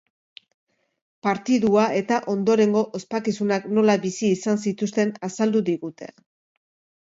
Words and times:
Partidua 1.25 1.83
eta 1.97 2.17
ondorengo 2.33 2.83
ospakizunak 3.01 3.67
nola 3.79 3.97
bizi 4.07 4.31
izan 4.39 4.59
zituzten 4.65 5.13
azaldu 5.29 5.63
digute. 5.69 6.11